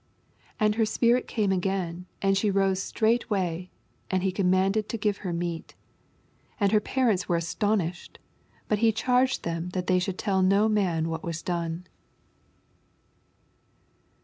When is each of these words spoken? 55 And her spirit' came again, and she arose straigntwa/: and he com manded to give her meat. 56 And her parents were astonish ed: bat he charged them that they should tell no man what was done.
55 0.57 0.65
And 0.65 0.75
her 0.75 0.85
spirit' 0.87 1.27
came 1.27 1.51
again, 1.51 2.07
and 2.23 2.35
she 2.35 2.49
arose 2.49 2.79
straigntwa/: 2.79 3.69
and 4.09 4.23
he 4.23 4.31
com 4.31 4.47
manded 4.47 4.87
to 4.87 4.97
give 4.97 5.17
her 5.17 5.31
meat. 5.31 5.75
56 6.57 6.57
And 6.61 6.71
her 6.71 6.79
parents 6.79 7.29
were 7.29 7.35
astonish 7.35 8.09
ed: 8.11 8.19
bat 8.67 8.79
he 8.79 8.91
charged 8.91 9.43
them 9.43 9.69
that 9.73 9.85
they 9.85 9.99
should 9.99 10.17
tell 10.17 10.41
no 10.41 10.67
man 10.67 11.07
what 11.07 11.23
was 11.23 11.43
done. 11.43 11.85